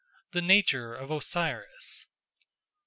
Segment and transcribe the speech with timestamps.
[0.31, 2.07] The Nature of Osiris
[2.39, 2.49] 1.